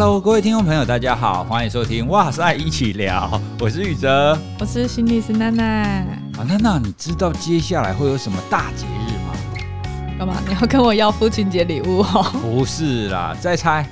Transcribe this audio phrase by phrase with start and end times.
[0.00, 5.64] Hello，各位听众朋友，大家好，欢迎收听哇塞一起聊，我是宇哲，我是心理师娜娜。
[5.64, 9.34] 啊，娜娜，你知道接下来会有什么大节日吗？
[10.16, 10.36] 干嘛？
[10.46, 12.24] 你要跟我要父亲节礼物哦？
[12.40, 13.84] 不是啦，再猜。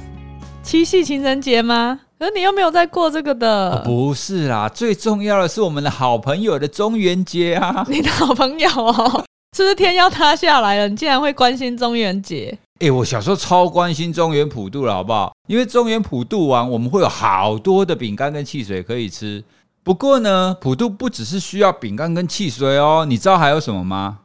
[0.62, 1.98] 七夕情人节吗？
[2.20, 3.73] 可是你又没有在过这个的。
[3.73, 7.84] 哦，不是啦，最重要的是我们的好朋友的中元节啊！
[7.91, 9.25] 你的好朋友哦，
[9.57, 10.86] 是不是天要塌下来了？
[10.89, 12.57] 你竟然会关心中元节？
[12.79, 15.34] 哎，我小时候超关心中原普渡了，好不好？
[15.48, 19.43] 因为中原普渡完，我们会有好多的饼干跟汽水可以吃。
[19.82, 24.18] 不过呢，普渡不只是需要饼干跟汽水哦，你知道还有什么吗？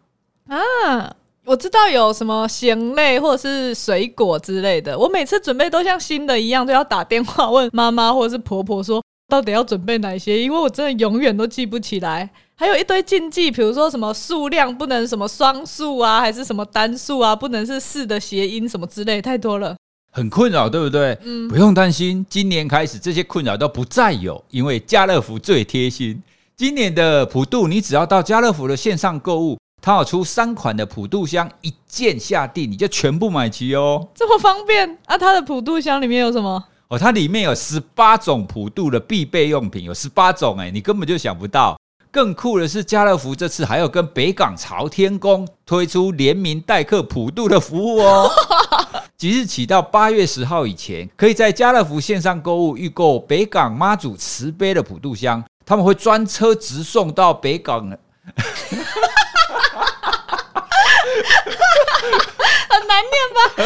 [0.50, 0.58] 啊，
[1.46, 5.00] 我知道有什么咸类或者是水果之类的。
[5.00, 10.42] 我每次准备都像新的一样，都要打电话问妈妈或者是婆婆说，到底要准备哪些？
[10.42, 12.30] 因为我真的永远都记不起来。
[12.62, 19.76] 还有一堆禁忌，比如说什么数量不能什么双数啊，还是什么单数啊，不能是四的谐音什么之类，太多了，
[20.12, 21.18] 很困扰，对不对？
[21.24, 26.22] 嗯，不用担心，今年开始这些困扰都不再有，因为家乐福最贴心。
[26.56, 35.18] 今年的普渡，你只要到家乐福的线上购物，它有出三款的普渡箱，一键下定你就全部买齐哦，这么方便啊！
[35.18, 36.64] 它的普渡箱里面有什么？
[36.90, 41.76] 哦，它里面有十八种普渡的必备用品，有十八种哎，你根本就想不到。
[42.12, 48.30] 更酷的是，家乐福这次还有跟北港朝天宫推出联名代客普渡的服务哦。
[49.18, 57.90] 即日起到八月十号以前，可以在家乐福线上购物预购北港妈祖慈悲的普渡香，他们会专车直送到北港。
[62.70, 63.14] 很难念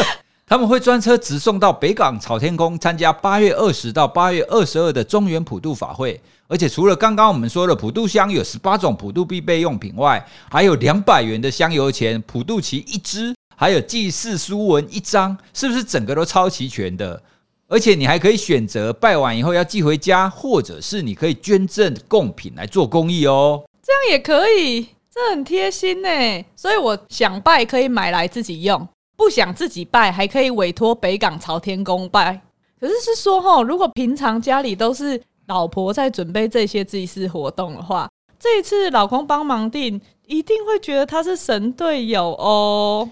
[0.03, 0.07] 吧？
[0.47, 6.21] 他们会专车直送到北港朝天宫参加八月二十到八月二十二的中原普渡法会。
[6.47, 17.23] 而且除了刚刚我们说的普渡香有十八种普渡必备用品外，还有两百元的香油钱、普渡旗一支，还有祭祀书文一张，是不是整个都超齐全的？
[17.67, 23.63] 而且你还可以选择拜完以后要寄回家，或者是你可以捐赠贡品来做公益哦。
[23.81, 26.09] 这样也可以，这很贴心呢。
[26.55, 32.41] 所以我想拜可以买来自己用，不想自己拜还可以委托北港朝天宫拜。
[32.79, 35.21] 可是是说哈，如果平常家里都是。
[35.47, 38.09] 老婆在准备这些祭祀活动的话，
[38.39, 43.07] 这一次老公帮忙订，一定会觉得他是神队友哦。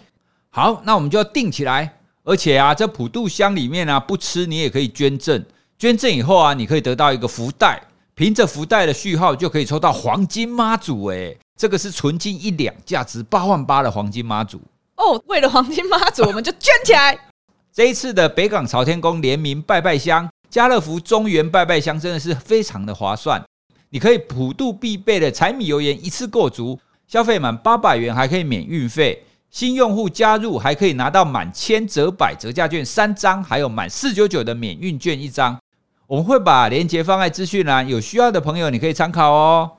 [0.49, 1.99] 好，那我们就要订起来。
[2.23, 5.45] 而且啊，这普渡香里面啊，不吃你也可以捐赠。
[5.77, 7.79] 捐赠以后啊，你可以得到一个福袋，
[8.15, 11.05] 凭着福袋的序号就可以抽到黄金妈祖。
[11.09, 14.59] 诶，这个是纯金一两，价值八万八的黄金妈祖。
[15.03, 17.17] 哦，为了黄金妈祖，我们就捐起来。
[17.73, 20.29] 这一次的北港朝天宫联名拜拜香。
[20.49, 23.43] 家乐福中原拜拜香真的是非常的划算，
[23.89, 35.57] 你可以普渡必备的柴米油盐一次购足，消费满八百元还可以免运费，新用户加入还可以拿到满千折百折价券三张，还有满四九九的免运券一张。
[36.05, 39.71] 我们会把链接放在资讯栏，有需要的朋友你可以参考哦。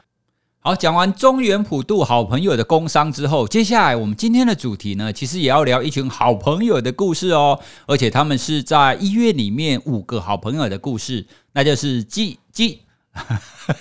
[0.66, 7.60] 好，讲完中原普渡好朋友的工商之后，接下来我们今天的主题呢，其实也要聊一群好朋友的故事哦。
[7.86, 12.80] 而且他们是在医院里面五个好朋友的故事，那就是机机，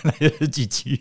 [0.03, 0.99] 那就是机机，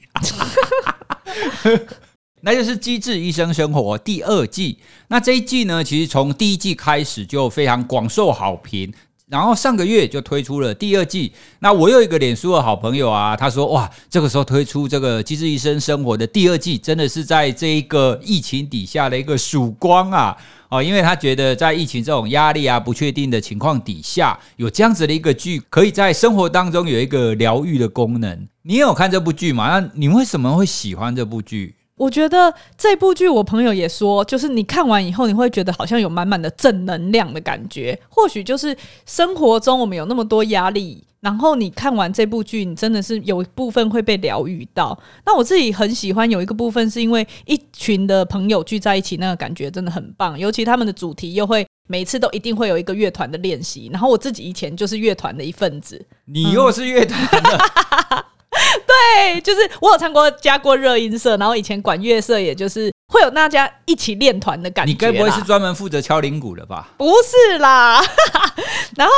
[2.43, 4.79] 那就是机智医生生活第二季。
[5.09, 8.95] 那这一季呢，其实从第一季开始就非常广受好评。
[9.33, 11.33] 然后上个月就推出了第二季。
[11.61, 20.37] 那我有一个脸书的好朋友啊，他说：“哇，这个时候推出这个《机智医生生活》的第二季，真的是在这一个疫情底下的一个曙光啊！
[20.69, 28.47] 哦，因为他觉得在疫情这种压力啊、不确定的情况底下，有这样子的一个剧，可以在生活当中有一个疗愈的功能。
[28.65, 29.81] 你有看这部剧吗？
[29.81, 37.97] 那你为什么会喜欢这部剧？”我觉得这部剧，我朋友也说，就是你看完以后，你会觉得好像有满满的正能量的感觉。
[38.09, 38.77] 或许就是
[39.07, 44.99] 生活中我们有那么多压力，然后你看完这部剧，你真的是有一部分会被疗愈到。
[45.25, 50.37] 那我自己很喜欢有一个部分，是因为一群的朋友聚在一起，那个感觉真的很棒。
[50.37, 53.89] 尤其他们的主题又会每次都一定会有一个乐团的练习。
[53.93, 58.27] 然后我自己以前就是乐团的一份子，你又是乐团的。
[58.87, 64.91] 对，就是我有参过加过热音社，然后以前管乐社，也就是会有大家一起练团的感觉。
[64.91, 66.91] 你该不会是专门负责敲铃鼓的吧？
[66.97, 68.03] 不是啦。
[68.97, 69.13] 然后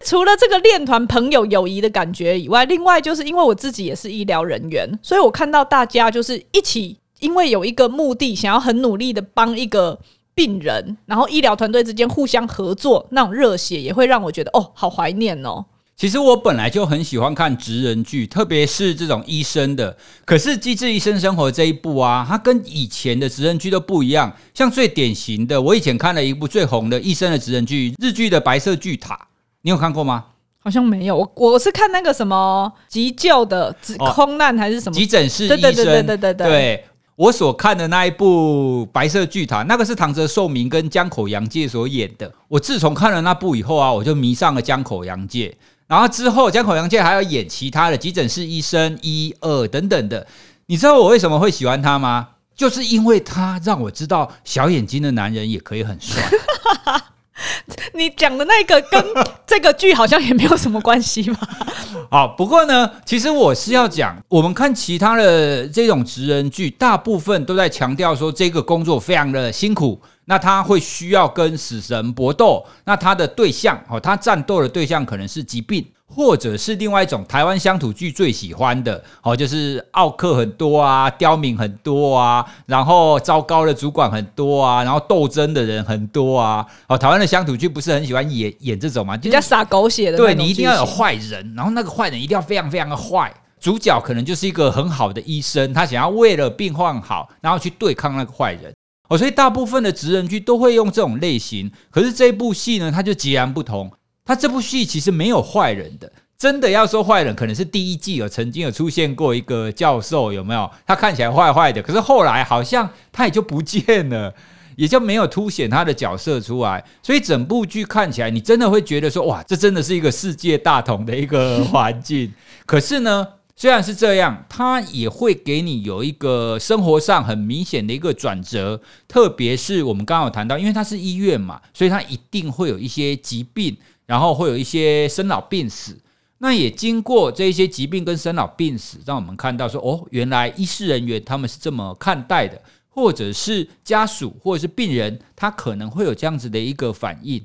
[0.00, 9.98] 除了这个练团朋友友谊的感觉以外，另外就是因为我自己也是医疗人员，所以我看到大家就是一起，因为有一个目的，想要很努力的帮一个
[10.34, 15.64] 病人，然后医疗团队之间互相合作，那种热血也会让我觉得哦，好怀念哦。
[15.96, 19.96] 其实我本来就很喜欢看职人剧，特别是这种医生的。
[20.26, 24.30] 可是《机智医生生活》这一部啊，它跟以前的职人剧都不一样。
[24.52, 29.14] 像最典型的，我以前看了一部最红的医生的职人剧，日剧的《白色巨塔》，
[29.62, 30.26] 你有看过吗？
[30.58, 33.74] 好像没有，我我是看那个什么急救的，
[34.12, 35.60] 空难还是什么、哦、急诊室医生？
[35.62, 36.48] 对对对对对对。
[36.48, 36.84] 对
[37.16, 42.30] 我所看的那一部《白色巨塔》，那个是唐泽寿明跟江口洋介所演的。
[42.48, 45.56] 我自从看了那部以后啊，我就迷上了江口洋介。
[45.86, 50.26] 然后之后，江口洋介还要演其他的急诊室医生一二等等的。
[50.66, 52.28] 你知道我为什么会喜欢他吗？
[52.56, 56.22] 就是因为他让我知道小眼睛的男人也可以很帅。
[57.92, 59.04] 你讲的那个跟
[59.46, 61.48] 这个剧好像也没有什么关系吧？
[62.10, 75.86] 好，不过呢，其实我是要讲，我们看其他的这种职人剧，大部分都在强调说这个工作非常的辛苦，那他会需要跟死神搏斗，那他的对象哦，他战斗的对象可能是疾病。
[76.08, 86.64] 或者是另外一种台湾乡土剧最喜欢的哦，就是奥克很多啊，刁民很多啊，然后糟糕的主管很多啊，然后斗争的人很多啊。
[86.86, 89.16] 哦，台湾的乡土剧不是很喜欢演演这种吗？
[89.16, 90.16] 比较洒狗血的。
[90.16, 93.34] 对，你一定要有坏人，然后那个坏人一定要非常非常的坏。
[93.58, 98.72] 主角可能就是一个很好的医生，他想要为了病患好，然后去对抗那个坏人。
[99.08, 101.70] 哦，所以大部分的职人剧都会用这种类型。
[101.90, 103.92] 可是这部戏呢，它就截然不同。
[104.24, 110.68] 它这部戏其实没有坏人的，真的要说坏人，可能是第一季有曾经有出现过一个教授，有没有？
[110.84, 114.34] 他看起来坏坏的，可是后来好像他也就不见了，
[114.74, 116.84] 也就没有凸显他的角色出来。
[117.04, 122.34] 所以整部剧看起来，你真的会觉得说，哇，这真的是一个世界大同的一个环境。
[122.66, 123.24] 可是呢，
[123.56, 133.76] 虽然是这样，他也会给你有一个生活上很明显的一个转折，特别是我们刚刚有谈到，因为他是医院嘛，所以他一定会有一些疾病。
[134.06, 135.98] 然后会有一些生老病死，
[136.38, 147.44] 那也经过这一些疾病跟生老病死，让我们看到说，哦，原来医事人员他们是这么看待的，或者是家属或者是病人，他可能会有这样子的一个反应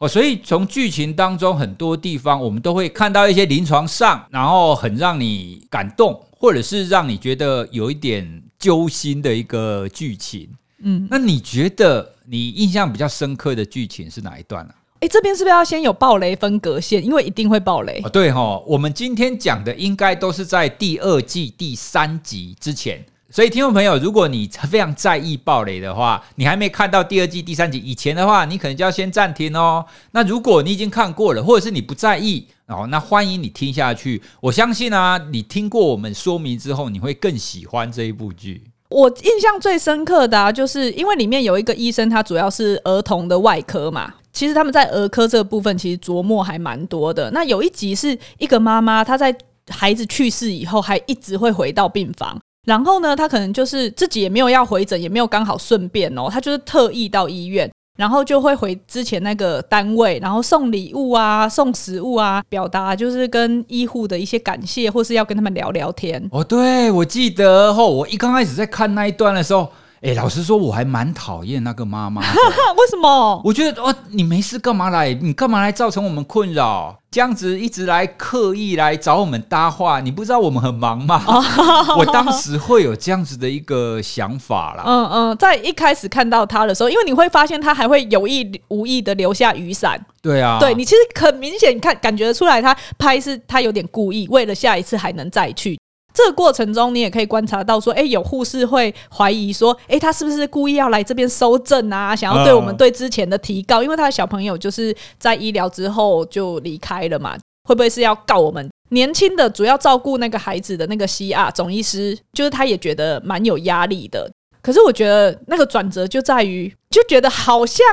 [0.00, 0.08] 哦。
[0.08, 10.48] 所以从剧情当中很多地方，我们都会看到一些临床上，然后很让你感动，或者是让你觉得有一点揪心的一个剧情。
[10.82, 14.74] 嗯，那你觉得你印象比较深刻的剧情是哪一段呢？
[15.00, 17.02] 哎，这边是不是要先有暴雷分隔线？
[17.02, 18.02] 因为一定会暴雷。
[18.04, 23.02] 哦，对哈，我们今天讲的应该都是在第二季第三集之前，
[23.32, 29.86] 所以听众朋友，如果你非常在意暴雷的话，你还没看到第二季第三集以前的话，你可能就要先暂停哦。
[30.10, 34.20] 那如果你已经看过了，或者是你不在意哦，那欢迎你听下去。
[34.40, 38.64] 我相信啊，你听过我们说明之后，你会更喜欢这一部剧。
[38.88, 44.12] 我印象最深刻的啊，就是因为里面有一个医生，他主要是儿童的外科嘛。
[44.32, 47.30] 其实他们在儿科这部分其实琢磨还蛮多的。
[47.30, 49.32] 那有一集是一个妈妈，她在
[49.68, 66.22] 孩子去世以后还一直会回到病房，然后呢，他可能就是自己也没有要回诊，也没有刚好顺便哦，他就是特意到医院，然后就会回之前那个单位，然后送礼物啊，送食物啊，表达就是跟医护的一些感谢，或是要跟他们聊聊天。
[66.32, 69.70] 哦，对，我记得哦，我一刚开始在看那一段的时候。
[70.02, 72.22] 哎，老实说，我还蛮讨厌那个妈妈。
[72.78, 73.42] 为什么？
[73.44, 75.12] 我觉得哦，你没事干嘛来？
[75.12, 76.96] 你干嘛来造成我们困扰？
[77.10, 81.22] 这样子一直来刻意来找我们搭话，你不知道我们很忙吗？
[81.98, 84.84] 我当时会有这样子的一个想法啦。
[84.86, 90.00] 嗯嗯，在一开始看到他的时候，因为你会发现他还会有意无意的留下雨伞。
[90.22, 95.78] 对啊，对，你其实很明显看感觉出来，他拍是他有点故意，为了下一次还能再去。
[96.12, 102.14] 这个过程中，你也可以观察到说，哎，有护士会怀疑说，哎，他是不是故意要来这边搜证啊？
[102.14, 107.36] 想要对我们对之前的提告，因为他的小朋友就是在医疗之后就离开了嘛，
[107.68, 108.68] 会不会是要告我们？
[108.90, 114.28] 年轻的主要照顾那个孩子的那个 CR 总医师，就是他也觉得蛮有压力的。
[114.62, 117.86] 可是我觉得那个转折就在于，就觉得好像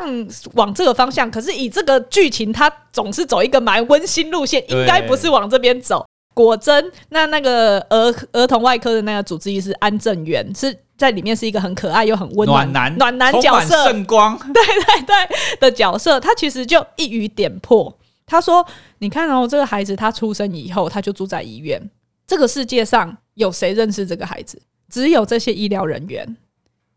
[0.55, 6.05] 往这个方向，可是以这个剧情，他总是走一个蛮温馨路线，应该不是往这边走。
[6.37, 15.15] 果真，那那个儿儿童外科的那个主治医师安正元是在里面是一个很可爱又很温暖暖男暖男角色，圣光， 对对对
[15.59, 17.97] 的角色，他其实就一语点破。
[18.27, 18.65] 他说
[18.99, 21.81] ：“你看哦，这个孩子他出生以后，他就住在医院。
[22.27, 24.61] 这个世界上有谁认识这个孩子？
[24.89, 26.37] 只有这些医疗人员，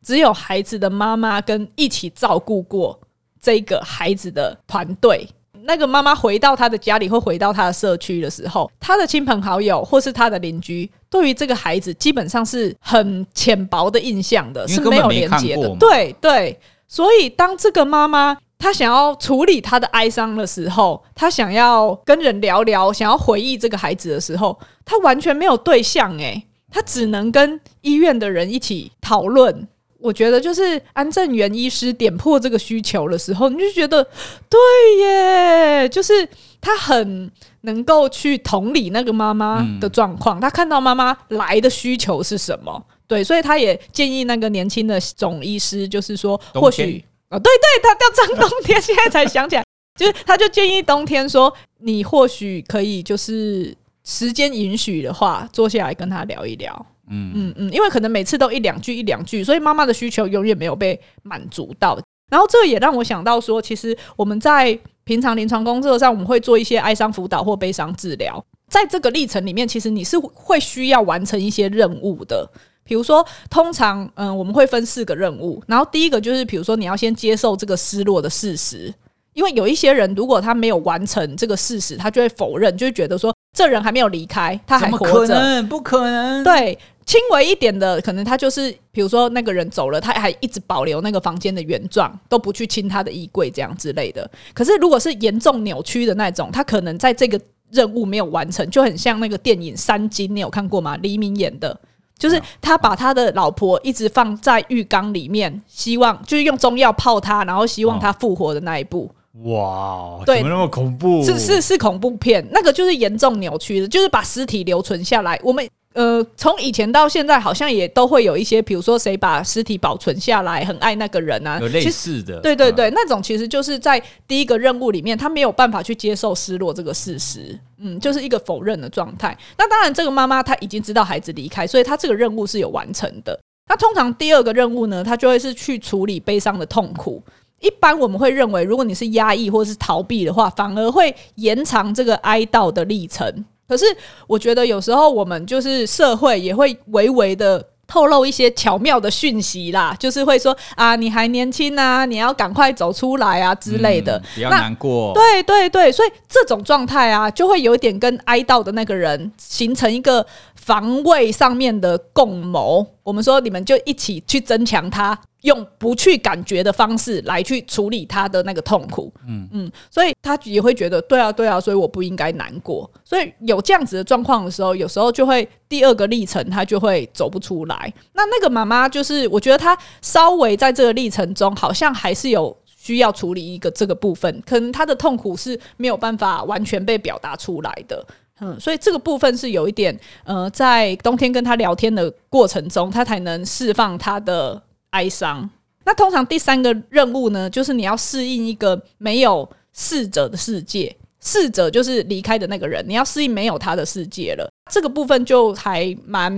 [0.03, 3.01] 只有孩子的妈妈跟一起照顾过
[3.41, 5.29] 这个孩子的团队。”
[5.71, 15.69] 那个妈妈回到她的家里，或回到她的社区的时候，她的亲朋好友或是她的邻居，对于这个孩子基本上是很浅薄的印象的，是没有连接的。
[15.79, 16.59] 对对，
[16.89, 29.69] 所以当这个妈妈她想要处理她的哀伤的时候，她想要跟人聊聊，想要回忆这个孩子的时候，她完全没有对象诶，她只能跟医院的人一起讨论。
[30.01, 34.03] 我觉得就是安正元医师点破这个需求的时候，你就觉得
[34.49, 34.59] 对
[35.01, 36.27] 耶，就是
[36.61, 37.31] 他很
[37.63, 49.65] 能够去同理那个妈妈的状况，嗯、他看到妈妈来的需求是什么，对，所以他也建议那个年轻的总医师，就是说或许啊、哦，对对，他叫张冬天，现在才想起来，
[49.99, 56.87] 就是他就建议冬天说，你或许可以就是时间允许的话，坐下来跟他聊一聊。
[57.11, 61.99] 嗯嗯嗯，因为可能每次都一两句一两句，所以妈妈的需求永远没有被满足到。
[62.31, 68.43] 然后这也让我想到说，其实我们在平常临床工作上，我们会做一些哀伤辅导或悲伤治疗。
[68.69, 72.49] 在这个历程里面，其实你是会需要完成一些任务的。
[72.85, 75.61] 比如说，通常嗯，我们会分四个任务。
[75.67, 78.95] 然后第一个就是，比如说你要先接受这个失落的事实，
[79.33, 86.79] 因为有一些人如果他没有完成这个事实，他就会否认，就会觉得说这人还没有离开，他还活着，不可能，对。
[87.11, 94.31] 轻微一点的，可能他就是，比如说那个人走了，他还一直保留那个房间的原状，都不去清他的衣柜这样之类的。
[94.55, 97.41] 可是如果是严重扭曲的那种，他可能在这个
[97.73, 100.97] 任务没有完成，就很像那个电影《三金》，你有看过吗？
[100.99, 101.77] 黎明演的，
[102.17, 109.11] 就是他把他的老婆一直放在浴缸里面，希望就是用中药泡他，然后希望他复活的那一部。
[109.47, 111.25] 哇，对，怎么那么恐怖？
[111.25, 115.37] 是是是恐怖片，那个就是严重扭曲的，就是把尸体留存下来。
[115.43, 115.69] 我们。
[115.95, 129.37] 呃，从以前到现在，好像也都会有一些，比如说谁把尸体保存下来，很爱那个人啊，有类似的，对对对，嗯、那种其实就是在第一个任务里面，他没有办法去接受失落这个事实，嗯，就是一个否认的状态。
[129.59, 133.37] 那当然，这个妈妈她已经知道孩子离开，所以她这个任务是有完成的。
[133.69, 137.21] 那通常第二个任务呢，她就会是去处理悲伤的痛苦。
[137.61, 143.45] 一般我们会认为，如果你是压抑或是逃避的话，反而会延长这个哀悼的历程。
[143.71, 143.87] 可是，
[144.27, 155.13] 我觉得有时候我们就是社会也会微微的透露一些巧妙的讯息啦，就是会说啊，你还年轻啊，你要赶快走出来啊之类的，比较难过。
[155.15, 162.85] 对对对，所以这种状态啊，就会有点跟哀悼的那个人形成一个防卫上面的共谋。
[163.05, 165.17] 我们说，你们就一起去增强他。
[165.43, 172.91] 用不去感觉的方式来去处理他的那个痛苦，嗯嗯，所以他也会觉得对啊对啊，所以我不应该难过。
[173.05, 177.93] 所以有这样子的状况的时候，有时候就会第二个历程他就会走不出来。
[178.13, 188.07] 那那个妈妈就是，我觉得她稍微在这个历程中，好像还是有需要处理一个这个部分，可能她的痛苦是没有办法完全被表达出来的。
[188.41, 194.63] 嗯，所以这个部分是有一点，呃，在冬天跟他聊天的过程中，他才能释放他的。
[194.91, 195.49] 哀伤。
[195.85, 200.95] 那通常第三个任务呢，就是你要适应一个没有逝者的世界。
[201.23, 204.51] 逝者就是离开的那个人，你要适应没有他的世界了。
[204.73, 206.33] 这个部分就还蛮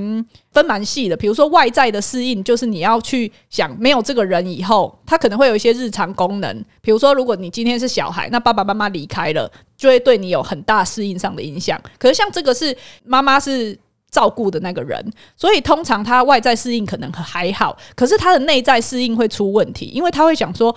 [0.51, 1.17] 分蛮细的。
[1.17, 6.65] 比如说外在的适应，就是你要去想没有这个人以后，他可能会有一些日常功能。
[6.81, 11.81] 比如说，如果你今天是小孩，那爸爸妈妈离开了，就会对你有很大适应上的影响。
[11.97, 13.79] 可是像这个是妈妈是。
[14.13, 15.05] 照顾的那个人，
[15.37, 20.73] 所以通常他外在适应可能还好，可是他的内在适应会出问题，因为他会想说：“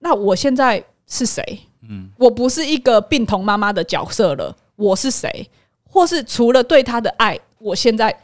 [0.00, 1.60] 那我现在是谁？
[1.88, 5.48] 嗯，我不是一个病童妈妈的角色了，我是谁？
[5.88, 8.14] 或是除了对他的爱，我现在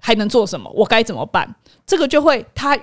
[0.00, 0.68] 还能做什么？
[0.74, 1.54] 我该怎么办？”
[1.86, 2.78] 这个就会他。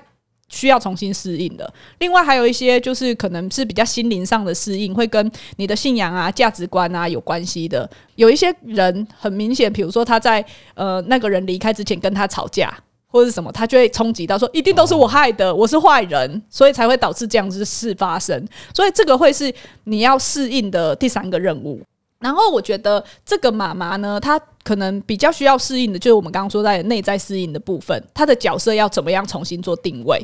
[0.51, 1.73] 需要重新适应的。
[1.99, 7.89] 另外还有一些就是可能是比较心灵上的适应，会跟你的信仰啊、价值观啊有关系的。
[8.15, 12.71] 有一些人很明显，比如说他在呃那个人离开之前跟他吵架，
[13.07, 18.45] 或者是什么，他就会冲击到说一定都是我害的，我是坏人，所以才会导致这样子事发生。
[18.75, 19.51] 所以这个会是
[19.85, 21.81] 你要适应的第三个任务。
[22.19, 30.23] 然后我觉得这个妈妈呢，她可能比较需要适应的，就是我们刚刚说在内在适应的部分，她的角色要怎么样重新做定位。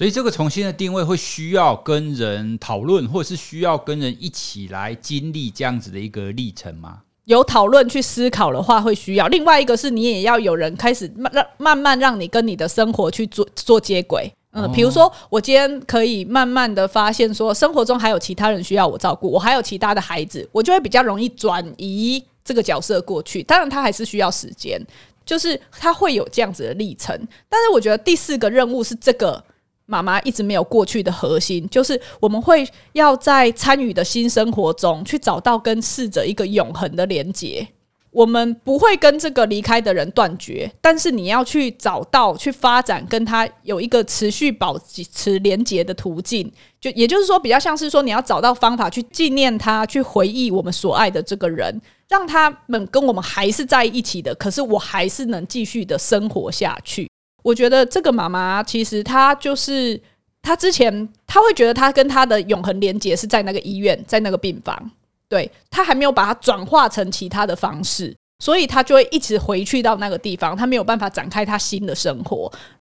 [0.00, 7.02] 所以这个重新的定位会需要跟人讨论，或者是需要跟人一起来经历这样子的一个历程吗？
[7.26, 9.26] 有讨论去思考的话，会需要。
[9.28, 14.32] 另外一个是你也要有人开始慢让慢慢让你跟你的生活去做做接轨。
[14.52, 23.42] 嗯，比如说我今天可以慢慢的发现说，生活中还有其他人需要我照顾，我还有其他的孩子，我就会比较容易转移这个角色过去。
[23.42, 24.80] 当然，他还是需要时间，
[25.26, 27.14] 就是他会有这样子的历程。
[27.50, 29.44] 但是我觉得第四个任务是这个。
[29.90, 37.66] 妈妈一直没有过去的核心，就是我们会要在参与的新生活中去找到跟逝者一个永恒的连接。
[38.12, 44.76] 我们不会跟这个离开的人断绝，但是你要去找到、去发展跟他有一个持续保
[45.12, 46.50] 持连接的途径。
[46.80, 54.34] 就也就是说，比较像是说，你要找到方法去纪念他，去回忆我们所爱的这个人，让他们跟我们还是在一起的。
[54.34, 57.08] 可是我还是能继续的生活下去。
[57.42, 60.00] 我觉得这个妈妈其实她就是
[60.42, 64.90] 她之前她会觉得她跟她的永恒连结是在那个医院，在那个病房，
[65.28, 72.52] 对，她还没有把它转化成其他的方式，所以她就会一直回去到那个地方，她没有办法展开她新的生活。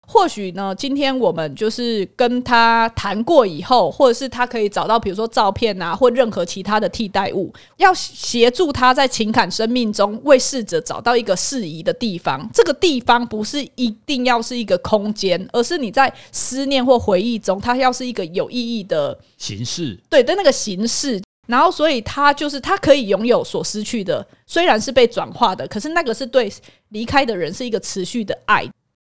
[0.06, 12.48] 或许呢，今天我们就是跟他谈过以后，或者是他可以找到，比如说照片啊，或任何其他的替代物，要协助他在情感生命中为逝者找到一个适宜的地方。
[12.52, 19.98] 这个地方不是一定要是一个空间，而是你在思念或回忆中，它要是一个有意义的形式。
[20.10, 26.52] 对的那个形式，然后所以他就是他可以拥有所失去的，虽然是被转化的，可是那个是对
[26.90, 28.68] 离开的人是一个持续的爱。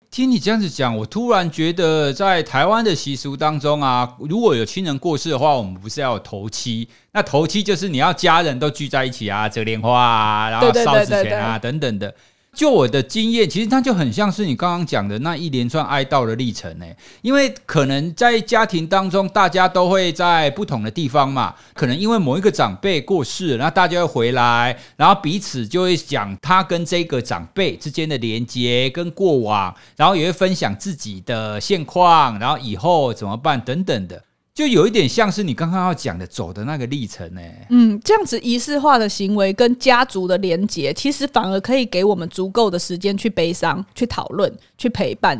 [0.09, 6.87] 听你这样子讲，我突然觉得，在台湾的习俗当中啊，如果有亲人过世的话，我们不是要有头七？
[7.11, 12.13] 那头七就是你要家人都聚在一起啊，折莲花啊，然后烧纸钱啊，等等的。
[12.57, 16.85] 就我的经验，其实它就很像是你刚刚讲的那一连串哀悼的历程呢。
[17.21, 21.53] 因为可能在家庭当中，大家都会在不同的地方嘛。
[21.75, 34.23] 可能因为某一个长辈过世，然后大家会回来，然后彼此就会讲他跟这个长辈之间的连接跟过往，然后也会分享自己的现况，然后以后怎么办等等的。
[34.57, 37.41] 就有一点像是你刚刚要讲的走的那个历程呢。
[37.69, 45.39] 嗯，这样子仪式化的行为跟家族的连结，其实反而可以给我们足够的时间去悲伤、去讨论、去陪伴。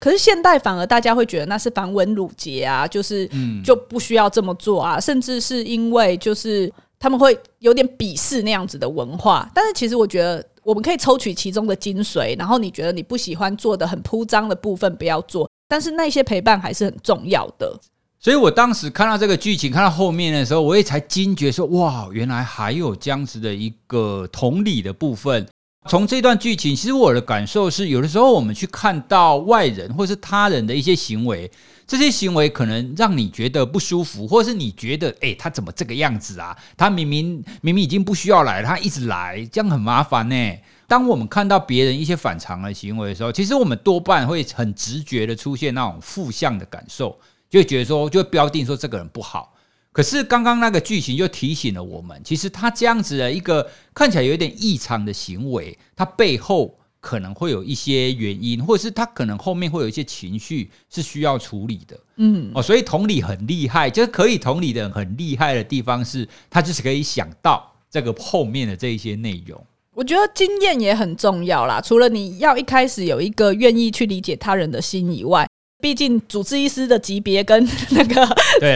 [0.00, 3.30] 可是现代反而大家会觉得那是繁文缛节啊，就是
[3.64, 9.48] 就不需要这么做啊，甚至是因为就是他们会有点鄙视那样子的文化。
[9.54, 17.78] 但是其实我觉得我们可以抽取其中的精髓，然后你觉得你不喜欢做的很铺张的部分不要做，但是那些陪伴还是很重要的。
[18.20, 25.46] 所以我当时看到这个剧情，看到后面的时候，我也才惊觉说：哇，原来还有这样子的一个同理的部分。
[25.88, 31.48] 从这段剧情，其实我的感受是，有的时候我们去看到外人或是他人的一些行为，
[31.86, 36.54] 这些行为可能让你觉得不舒服，或是你觉得，哎，他怎么这个样子啊？
[36.76, 40.58] 他明明明明已经不需要来，他一直来，这样很麻烦呢。
[40.88, 47.16] 当我们看到别人一些反常的行为的时候，其实我们多半会很直觉的出现那种负向的感受。
[47.50, 49.54] 就觉得说，就标定说这个人不好。
[49.90, 61.98] 可是刚刚那个剧情就提醒了我们，其实他这样子的一个看起来有点异常的行为，他背后可能会有一些原因，或者是他可能后面会有一些情绪是需要处理的。
[62.16, 69.60] 嗯，哦，所以同理很厉害，就是可以同理的人很厉害的地方是，他就是可以想到这个后面的这一些内容。
[69.94, 75.47] 我觉得经验也很重要啦，除了你要一开始有一个愿意去理解他人的心以外。
[75.80, 78.26] 毕竟主治医师的级别跟 那个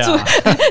[0.04, 0.16] 住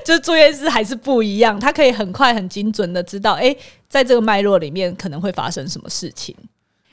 [0.05, 3.55] 就是住院师还是不一样，他可以很快很精准的知道，哎，
[3.89, 6.33] 在这个脉络里面可能会发生什么事情。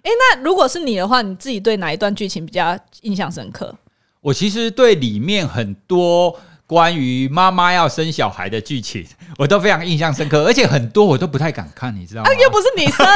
[0.02, 3.74] 哎，那如果是你的话，你自己对哪一段剧情比较印象深刻？
[4.20, 9.06] 我其实对里面很多关于妈妈要生小孩的剧情，
[9.38, 12.28] 我都非常印象深刻，而且很多我都不太敢看，你知道吗？
[12.28, 13.06] 啊，又不是你生。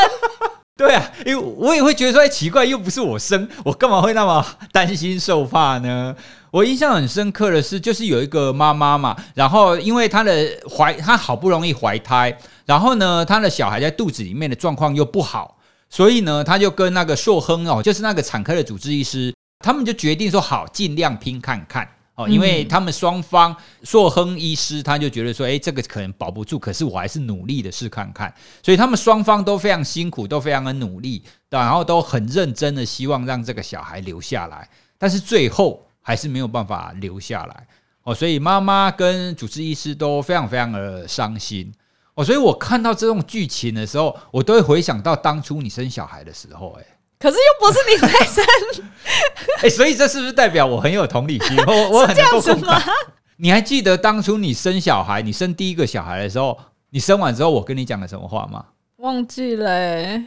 [0.75, 6.17] 对啊，因为我也会觉得说，哎，奇怪，又不是我生，我干嘛会那么担心受怕呢？
[6.51, 15.57] 我印象很深刻的是，就是有一个妈妈嘛，然后因为她的怀，她好不容易怀胎，然后呢，她的小孩在肚子里面的状况又不好，
[15.89, 19.33] 所以呢，她就跟那个硕亨哦，就是那个产科的主治医师，
[19.65, 21.87] 他们就决定说，好，尽量拼看看。
[22.15, 28.33] 哦，因为他们双方硕亨医师他就觉得说，哎，这个可能保不住，可是我还是努力的试看看。
[28.63, 37.67] 所以他们双方都非常辛苦，都非常的努力，然后都很认真的希望让这个小孩留下来，但是最后还是没有办法留下来。
[38.03, 41.73] 哦，所以妈妈跟主治医师都非常非常的伤心。
[42.15, 46.85] 哦，所以我看到这种剧情的时候，我都会回想到当初你生小孩的时候，哎。
[47.23, 48.45] 可是又不是你在生，
[49.59, 51.57] 哎、欸，所以这是不是代表我很有同理心？
[51.65, 52.83] 我我很能够共感。
[53.37, 56.59] 你还记得当初你生小孩，你生第一个小孩的时候，
[56.91, 58.65] 你生完之后，我跟你讲了什么话吗？
[58.97, 60.25] 忘记了、欸。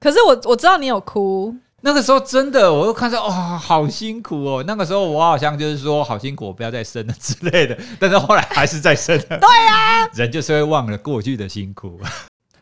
[0.00, 1.54] 可是我我知道你有哭。
[1.84, 4.64] 那个时候真的，我又看到哇、哦，好辛苦哦。
[4.66, 7.78] 那个时候我好像就是说好辛苦，我不要再生了之类的。
[8.00, 9.38] 但是后来还是再生了。
[9.38, 12.00] 对呀、啊，人就是会忘了过去的辛苦。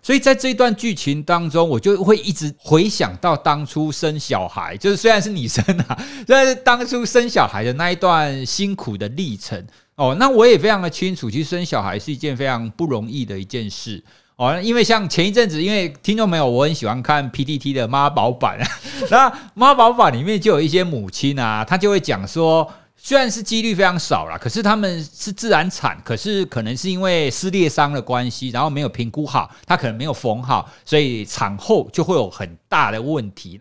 [0.02, 9.62] 所以在这一段剧情当中，我就会一直回想到当初生小孩，就是虽然是你生啊， 但是当初生小孩的那一段辛苦的历程
[9.96, 10.16] 哦。
[10.18, 14.02] 那我也非常的清楚，其实生小孩是一件非常不容易的一件事
[14.36, 14.58] 哦。
[14.62, 18.58] 因为像前一阵子，因为听众朋友，我很喜欢看 PTT 的妈宝版，
[19.10, 22.66] 那妈宝版里面就有一些母亲啊，她就会讲说。
[23.02, 33.58] 虽然是几率非常少啦，可是他们是自然产，可是可能是因为撕裂伤的关系，然后没有评估好，他可能没有缝好，所以产后就会有很大的问题。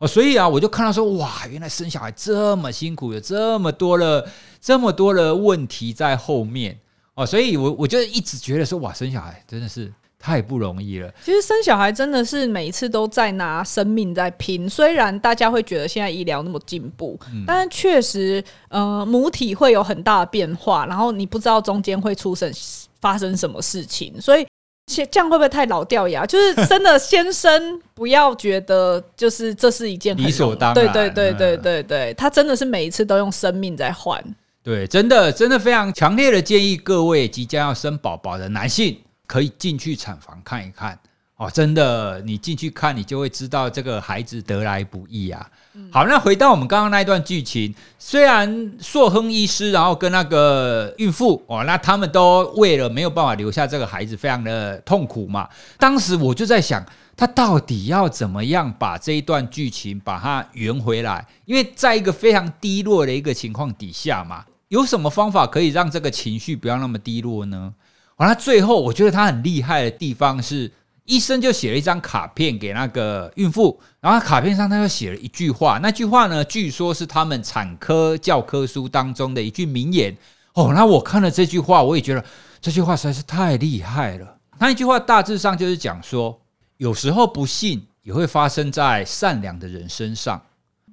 [0.00, 4.28] 哦，所以啊，我就看到说，哇，原来生小孩这么辛苦，有这么多的
[4.60, 6.76] 这么多的问题在后面
[7.14, 11.10] 哦，所以我我就一直觉得说，哇，生小孩真的是太不容易了。
[11.24, 22.52] 其实生小孩真的是每一次都在拿生命在拼，虽然大家会觉得现在医疗那么进步，嗯、但是确实，呃，母体会有很大的变化，然后你不知道中间会出生
[23.00, 24.46] 发生什么事情，所以。
[24.92, 26.26] 这样会不会太老掉牙？
[26.26, 30.92] 就是真的先生，不要觉得就是这是一件理所当然。
[30.92, 34.20] 对对对对对对，他真的是每一次都用生命在换。
[34.64, 38.98] 对，真的真的非常强烈的建议各位即将要生宝宝的男性，
[39.30, 40.98] 可以进去产房看一看。
[41.36, 45.48] 哦，真的，你进去看，你就会知道这个孩子得来不易啊。
[45.74, 55.48] 嗯、好，那回到我们刚刚那一段剧情，虽然硕亨医师然后跟那个孕妇哦，那他们都为了没有办法留下这个孩子，非常的痛苦嘛。
[55.78, 56.84] 当时我就在想，
[57.16, 61.24] 他到底要怎么样把这一段剧情把它圆回来？
[61.46, 67.72] 因为在一个非常低落的一个情况底下嘛，有什么方法可以让这个情绪不要那么低落呢？
[68.20, 70.70] 完了，最后我觉得他很厉害的地方是。
[71.06, 80.16] 医生就写了一张卡片给那个孕妇，然后卡片上他又写了一句话，那句话呢，据说是他们产科教科书当中的一句名言。
[80.54, 82.24] 哦，那我看了这句话，我也觉得
[82.60, 84.36] 这句话实在是太厉害了。
[84.60, 86.40] 那一句话大致上就是讲说，
[86.76, 90.40] 有时候不幸也会发生在善良的人身上。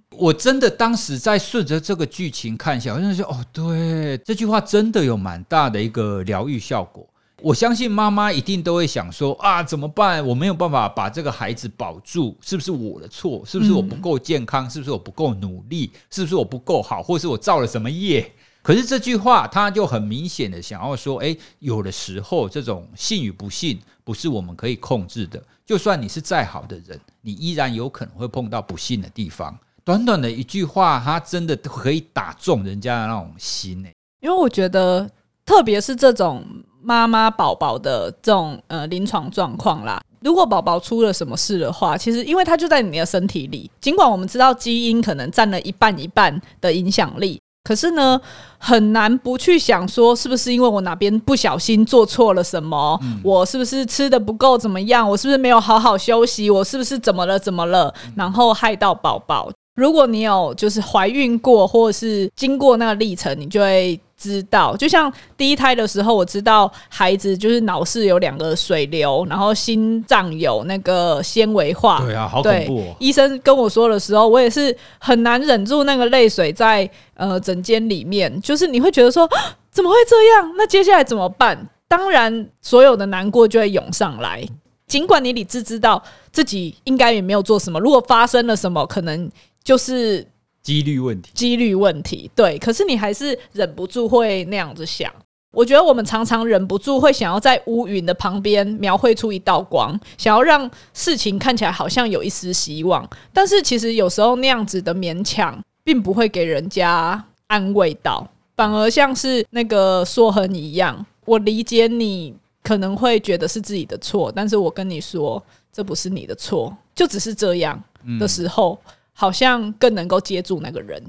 [0.09, 7.07] 我真的当时在顺着这个剧情看一下，我真的说，哦，对，这句话真的有蛮大的一个疗愈效果。
[7.41, 10.25] 我相信妈妈一定都会想说啊，怎么办？
[10.25, 13.43] 我没有办法把这个孩子保住，是不是我的错？
[13.45, 14.67] 是不是我不够健康？
[14.67, 15.91] 是不是我不够努力？
[16.09, 17.01] 是不是我不够好？
[17.03, 18.31] 或是我造了什么业？
[18.63, 25.41] 可是这句话，他就很明显的想要说，诶，有的时候这种幸与不幸不是我们可以控制的。
[25.63, 29.55] 就算你是再好的人，你依然有可能会碰到不幸的地方。
[29.83, 33.93] 短短的一句话，他真的可以打中人家的那种心诶。
[34.21, 35.07] 因为我觉得，
[35.45, 36.43] 特别是这种。
[36.87, 48.21] 妈妈宝宝的这种呃临床状况啦，如果宝宝出了什么事的话，其实因为它就在你的身体里，尽管我们知道基因可能占了一半一半的影响力，可是呢，
[48.57, 59.51] 很难不去想说是不是因为我哪边不小心做错了什么，嗯、我是不是吃的不够怎么样，我是不是没有好好休息，我是不是怎么了怎么了，然后害到宝宝。
[59.75, 64.75] 如果你有就是怀孕过，或者是经过那个历程，你就会知道。
[64.75, 72.01] 就像第一胎的时候，我知道孩子就是脑室有两个水流，然后心脏有那个纤维化。
[72.03, 72.95] 对啊，好恐怖哦。
[72.99, 79.29] 医生跟我说的时候，我也是很难忍住那个泪水在，呃枕间里面，就是你会觉得说
[79.71, 80.53] 怎么会这样？
[80.57, 81.69] 那接下来怎么办？
[81.87, 84.43] 当然，所有的难过就会涌上来。
[84.87, 86.01] 尽管你理智知道
[86.31, 89.31] 自己应该也没有做什么，如果发生了什么，可能。
[89.63, 90.25] 就是
[90.67, 92.59] 几率问题，几率问题，对。
[92.59, 95.09] 可是你还是忍不住会那样子想。
[95.51, 103.09] 我觉得我们常常忍不住会想要在乌云的旁边描绘出一道光，想要让事情看起来好像有一丝希望。
[103.31, 111.05] 但是其实有时候那样子的勉强，并不会给人家安慰到，反而像是那个硕亨一样。
[111.23, 117.81] 我理解你可能会觉得是自己的错，但是我跟你说，这不是你的错，就只是这样
[118.19, 118.77] 的时候。
[118.85, 121.03] 嗯好像更能够接住那个人，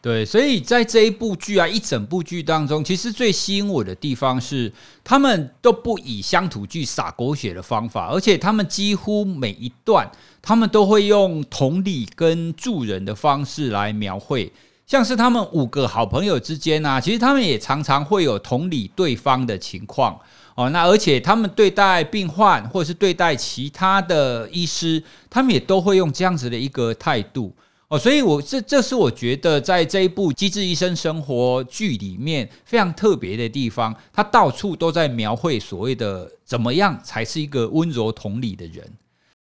[0.00, 4.72] 对，所以在这一部剧啊，一整部剧当中，其实最吸引我的地方是，
[5.04, 10.10] 他们都不以乡土剧洒狗血的方法，而且他们几乎每一段，
[10.42, 14.52] 他们都会用同理跟助人的方式来描绘，
[14.84, 20.20] 像是他们五个好朋友之间啊，其实他们也常常会有同理对方的情况。
[20.54, 27.54] 哦，那而且他们对待病患或者是对待其他的医师，他们也都会用这样子的一个态度
[27.88, 38.92] 哦，所以我这这是我觉得在这一部《机智医生生活》剧里面非常特别的地方，他到处都在描绘所谓的怎么样才是一个温柔同理的人。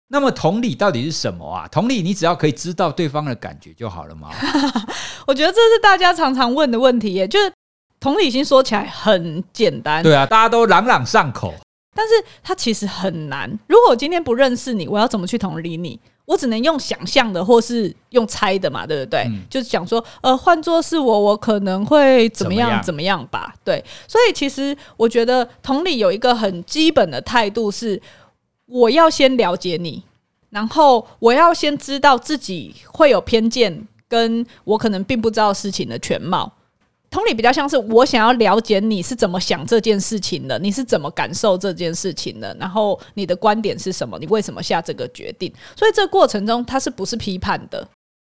[0.10, 1.68] 那么同理到底是什么啊？
[1.68, 4.30] 同理，你只要可以知道对方的感觉就好了吗？
[5.26, 7.52] 我觉得这是大家常常问的问题耶，就是。
[8.02, 11.54] 同理心说起来很简单，对啊，大家都朗朗上口，
[11.96, 13.48] 但是它其实很难。
[13.68, 16.00] 如果我今天不认识你，我要怎么去同理你？
[16.26, 19.22] 我只能用想象的，或是用猜的嘛，对不对？
[19.28, 23.54] 嗯、就是讲说，呃，换作是我，我可能会怎么样，怎么样吧？
[23.64, 28.02] 对，所以其实我觉得同理有一个很基本的态度是，
[28.66, 30.02] 我要先了解你，
[30.50, 36.52] 然后我要先知道自己会有偏见，跟我可能并不知道事情的全貌。
[37.12, 45.54] 同理比较像是我想要了解你是怎么想这件事情的，你是怎么感受这件事情的，然后你的观点是什么，你为什么下这个决定？
[45.76, 47.86] 所以这过程中，它是不是批判的？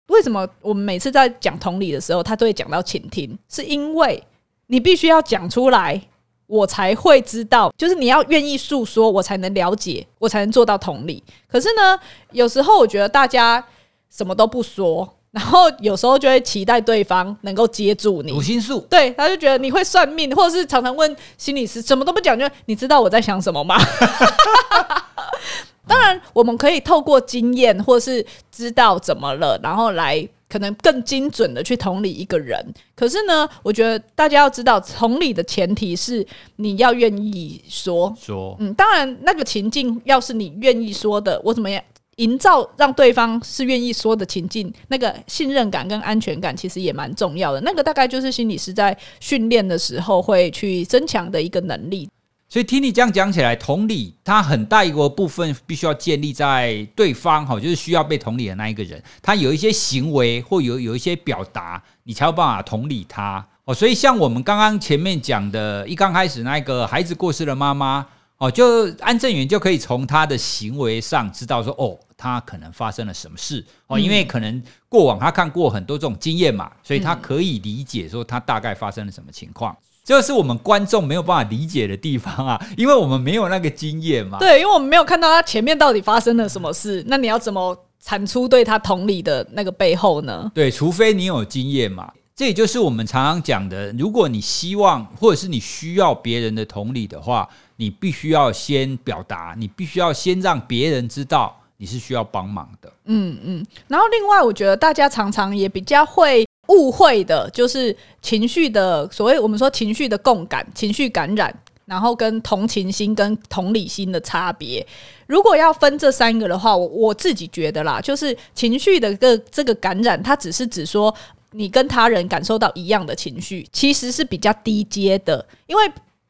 [0.08, 3.38] 为什么我们每次在讲同理的时候，他都会讲到倾听？
[3.48, 4.20] 是因为
[4.66, 6.02] 你必须要讲出来，
[6.48, 11.22] 我才会知道，就是你要愿意诉说，我才能了解，我才能做到同理。
[11.46, 11.98] 可是呢，
[12.32, 13.64] 有时候我觉得大家
[14.10, 15.08] 什么都不说。
[15.32, 23.76] 然后有时候就会期待对方能够接住你，读心术，对，他就觉得你会算命，或者是常常问心理师，什么都不讲，就你知道我在想什么吗？
[25.88, 32.64] 当然，我们可以透过经验，或是知道怎么了，然后来可能更精准的去同理一个人。
[32.94, 36.24] 可是呢，我觉得大家要知道，同理的前提是
[36.56, 41.82] 你要愿意说说，嗯，当然那个情境要是你愿意说的，我怎么样？
[42.22, 47.60] 营造让对方是愿意说的情境，那个信任感跟安全感其实也蛮重要的。
[47.62, 52.08] 那个大概就是心理师在训练的时候会去增强的一个能力。
[52.48, 63.74] 所以听你这样讲起来，同理，它很大一个部分必须要建立在对方哈，就是需要被同理的那一个人，他有一些行为或有有一些表达，你才有办法同理他哦。
[63.74, 68.06] 所以像我们刚刚前面讲的，一刚开始那个孩子过世的妈妈。
[68.38, 79.76] 哦，就安正元就可以从他的行为上知道说，哦，他可能发生了什么事哦，因为可能过往他看过很多这种经验嘛，所以他可以理解说他大概发生了什么情况。
[80.04, 84.38] 这是我们观众没有办法理解的地方啊， 因为我们没有那个经验嘛。
[84.38, 90.50] 对，因为我们没有看到他前面到底发生了什么事，那你要怎么产出对他同理的那个背后呢？
[90.54, 92.12] 对，除非你有经验嘛。
[92.34, 97.48] 这也就是我们常常讲的，如果你希望或者是你需要别人的同理的话。
[97.76, 102.92] 你必须要先表达，你必须要先让别人知道你是需要帮忙的。
[103.06, 103.66] 嗯嗯。
[103.88, 111.52] 然后另外，我觉得大家常常也比较会误会的，就是情绪的所谓我们说情绪的共感、情绪感染，
[111.84, 114.86] 然后跟同情心跟同理心的差别。
[115.26, 121.12] 如果要分这三个的话，我我自己觉得啦，就是情绪的个这个感染，它只是指说
[121.50, 125.82] 你跟他人感受到一样的情绪，其实是比较低阶的，因为。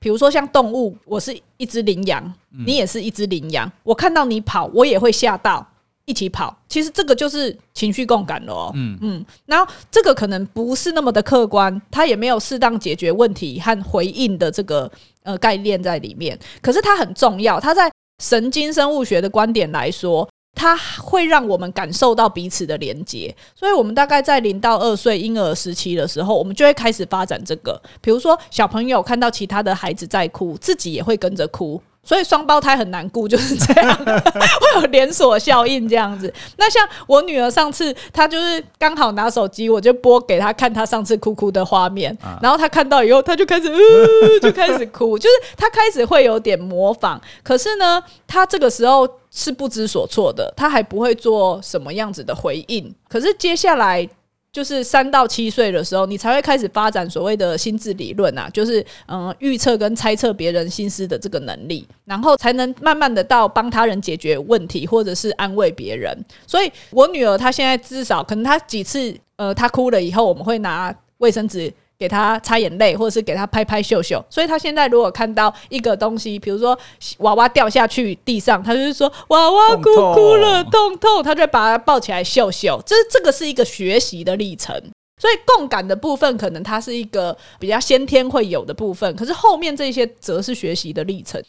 [0.02, 2.34] 比如说像动物，我是一只羚羊，
[2.66, 5.64] 你也是一只羚羊，我看到你跑，我也会吓到，
[6.06, 6.54] 一起跑。
[6.68, 8.72] 其实这个就是情绪共感了哦。
[8.74, 14.90] 嗯嗯，然后这个可能不是那么的客观，它也没有适当解决问题和回应的这个
[15.22, 16.36] 呃概念在里面。
[16.60, 17.88] 可是它很重要，它在
[18.20, 20.28] 神经生物学的观点来说。
[20.62, 27.82] 它会让我们感受到彼此的连接，所以我们大概在零到二岁婴儿时期的时候，我们就会开始发展这个。
[28.00, 31.82] 比如说，小朋友看到其他的孩子在哭，自己也会跟着哭。
[32.04, 36.32] 所以双胞胎很难顾，就是这样，会有连锁效应这样子。
[36.56, 47.20] 那像我女儿上次，她就是刚好拿手机，我就播给她看她上次哭哭的画面，然后她看到以后，她就开始，呃， 就开始哭，就是她开始会有点模仿。
[47.42, 52.92] 可是呢，她这个时候是不知所措的，她还不会做什么样子的回应。
[53.08, 54.08] 可是接下来。
[54.52, 66.14] 就是三到七岁的时候，你才会开始发展所谓的心智理论啊，就是嗯预测跟猜测别人心思的这个能力，然后才能慢慢的到帮他人解决问题，或者是安慰别人。
[66.46, 71.72] 所以我女儿她现在至少可能她几次呃她哭了以后，我们会拿卫生纸。
[72.02, 74.24] 给他擦眼泪，或者是给他拍拍秀秀。
[74.28, 76.76] 所以他现在如果看到一个东西，比如说
[77.18, 82.82] 娃娃掉下去地上，他就是说娃娃哭哭了，痛痛，他就把它抱起来秀秀。
[82.84, 84.74] 这这个是一个学习的历程。
[85.20, 91.40] 所以共感的部分，可能它是一个比较先天会有的部分，可是后面这些则是学习的历程。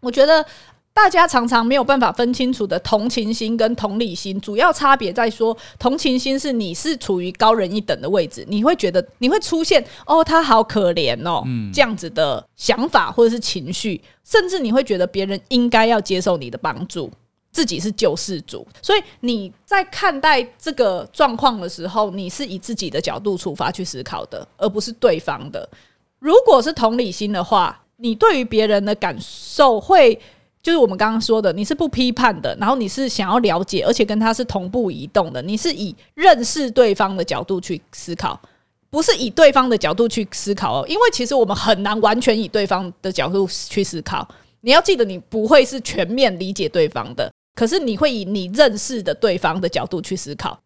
[0.00, 0.44] 我觉得。
[0.94, 17.10] 大家常常没有办法分清楚的同情心跟同理心，主要差别在说，同情心是你是处于高人一等的位置，你会觉得你会出现哦，他好可怜哦，这样子的想法或者是情绪，甚至你会觉得别人应该要接受你的帮助，
[17.50, 18.66] 自己是救世主。
[18.82, 25.66] 所以你在看待这个状况的时候，你是以自己的角度出发去思考的，而不是对方的。
[26.18, 30.20] 如果是同理心的话，你对于别人的感受会。
[30.62, 38.40] 就是我们刚刚说的，你是不批判的，然后你是想要了解，而且跟他是同步移动的，你是以认识对方的角度去思考，
[38.88, 40.86] 不是以对方的角度去思考哦。
[40.88, 44.26] 因为其实我们很难完全以对方的角度去思考。
[44.60, 50.56] 你要记得，你不会是全面理解对方的，可是你会以你认识的对方的角度去思考。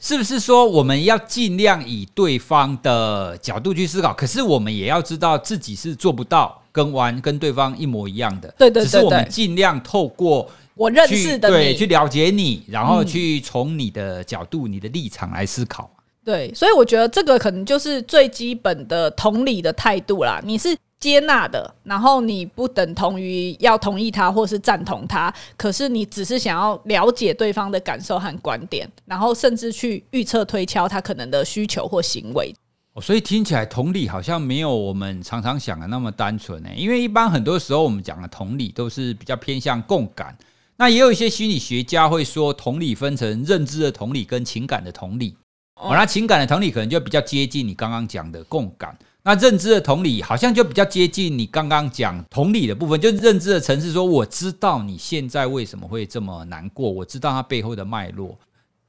[0.00, 4.12] 是不是说我们要尽量以对方的角度去思考？
[4.12, 8.52] 可是我们也要知道自己是做不到跟玩跟对方一模一样的。
[8.58, 15.88] 对对对对，只是我们尽量透过我认识的你，对，去了解你，然后去从你的角度、你的立场来思考。
[16.24, 20.40] 对，所以我觉得这个可能就是最基本的同理的态度啦。
[20.44, 32.52] 你是接纳的，然后你不等同于要同意他或是赞同他，可是你只是想要了解对方的感受和观点，然后甚至去预测推敲他可能的需求或行为。
[32.94, 36.68] 哦，所以听起来同理好像没有我们常常想的那么单纯呢。
[36.76, 40.36] 因为一般很多时候我们讲的同理都是比较偏向共感。
[40.76, 45.36] 那也有一些心理学家会说，同理分成认知的同理跟情感的同理。
[45.74, 48.96] 哦，那情感的同理可能就比较接近你刚刚讲的共感。
[49.24, 58.38] 那认知的同理好像就比较接近你刚刚讲同理的部分，就是认知的层次，说我知道你现在为什么会这么难过，我知道它背后的脉络。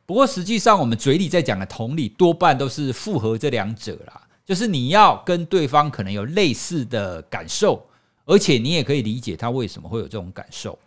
[0.05, 7.83] 不过实际上，我们嘴里在讲的同理，多半都是复合这两者啦，就是你要跟对方可能有类似的感受，
[8.25, 10.77] 而且你也可以理解他为什么会有这种感受。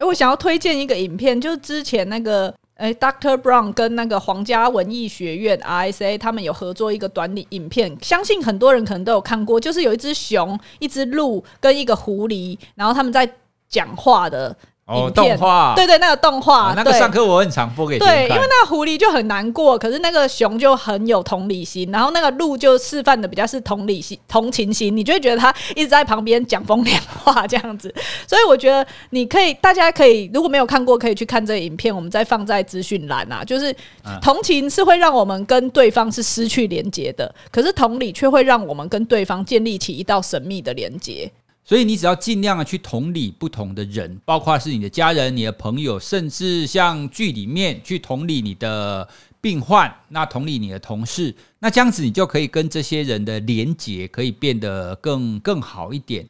[0.00, 13.32] 我想要推荐一个影片，就是之前那个，诶，Doctor Brown 跟那个皇家文艺学院 RSA 他们有合作一个短影片，相信很多人可能都有看过，就是有一只熊、一只鹿跟一个狐狸，然后他们在
[13.68, 14.56] 讲话的。
[14.86, 27.92] 哦，动画，对对，那个动画，哦，那个上课我很常播给对，因为那个狐狸就很难过，可是那个熊就很有同理心，然后那个鹿就示范的比较是同理心、同情心，你就会觉得他一直在旁边讲风凉话这样子，
[28.28, 33.42] 所以我觉得你可以，大家可以如果没有看过，可以去看这个影片，我们再放在资讯栏啊。
[33.42, 33.74] 就是
[34.22, 41.28] 同情是会让我们跟对方是失去连接的，可是同理却会让我们跟对方建立起一道神秘的连接。
[41.68, 49.08] 所以你只要尽量的去同理不同的人，包括是你的家人、你的朋友，甚至像剧里面去同理你的
[49.40, 56.24] 病患，那同理你的同事，那这样子你就可以跟这些人的连结可以变得更更好一点。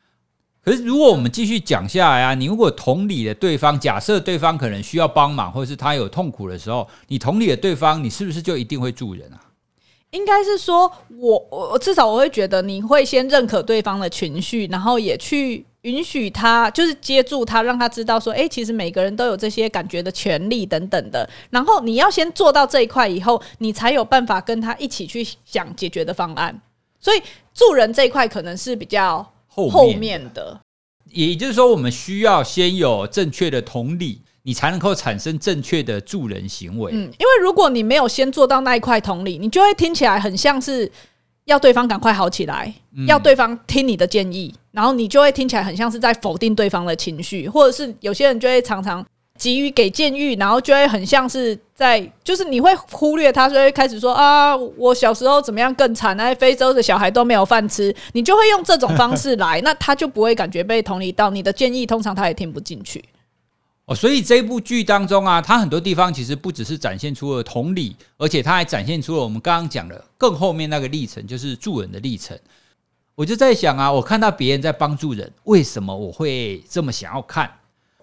[0.63, 9.39] 可是如果我们继续讲下来啊，你如果同理了对方，假设对方可能需要帮忙，或者是他有痛苦的时候，你同理了对方，你是不是就一定会助人啊？
[10.17, 21.29] 应该是说，我我至少我会觉得你会先认可对方的情绪，然后也去允许他，就是接住他，让他知道说，诶，其实每个人都有这些感觉的权利等等的。
[21.51, 26.61] 然后你要先做到这一块以后，你才有办法跟他一起去想解决的方案。
[26.99, 27.23] 所以
[27.55, 30.59] 助人这一块可能是比较后面的，
[31.13, 34.23] 也就是说，我们需要先有正确的同理。
[34.47, 36.93] 你才能够产生正确的助人行为。
[36.95, 40.89] 嗯，因为如果你没有先做到那一块同理，你就会听起来很像是
[41.47, 49.05] 要对方赶快好起来，嗯，要对方听你的建议，然后你就会听起来很像是在否定对方的情绪，或者是有些人就会常常
[49.37, 63.05] 急于给建议，然后就会很像是在，就是你会忽略他，所以会开始说啊，我小时候怎么样更惨，那非洲的小孩都没有饭吃，你就会用这种方式来，那他就不会感觉被同理到，你的建议通常他也听不进去。
[63.87, 72.37] 哦，所以这部剧当中啊，它很多地方其实不只是展现出了同理，而且它还展现出了我们刚刚讲的更后面那个历程，就是助人的历程。
[73.15, 77.49] 我就在想啊，我看到别人在帮助人，为什么我会这么想要看？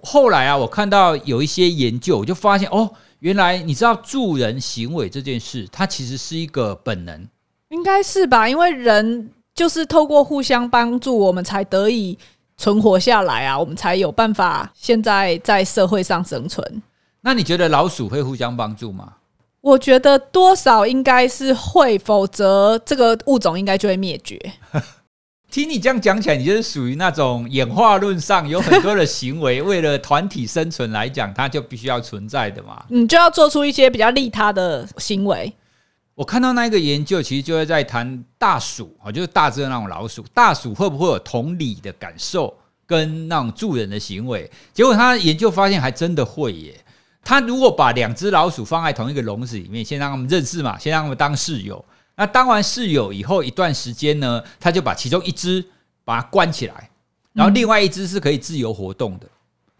[0.01, 7.27] 后来啊，我看到有一些研究，我就发现哦，原来你知道助人行为这件事，它其实是一个本能，
[7.71, 8.47] 应该是吧？
[8.47, 12.17] 因为人就是透过互相帮助，我们才得以。
[12.57, 16.81] 存活下来啊，我们才有办法现在在社会上生存。
[17.21, 19.13] 那你觉得老鼠会互相帮助吗？
[19.61, 24.37] 我觉得多少应该是会，否则这个物种应该就会灭绝。
[25.49, 32.83] 听你这样讲起来，你就是属于那种演化论上有很多的行为，为了团体生存来讲，它就必须要存在的嘛。
[32.89, 35.53] 你就要做出一些比较利他的行为。
[36.15, 40.23] 我看到那一个研究，其实就是在谈大鼠啊，就是大只的那种老鼠。
[40.33, 44.49] 大鼠会不会有同理的感受跟那种助人的行为？
[44.73, 46.79] 结果他研究发现，还真的会耶。
[47.23, 51.83] 他如果把两只老鼠放在同一个笼子里面，先让他们认识嘛，先让他们当室友。
[52.15, 55.65] 那当完室友以后一段时间呢，他就把其中一只
[56.05, 56.89] 把它关起来，
[57.33, 59.27] 然后另外一只是可以自由活动的。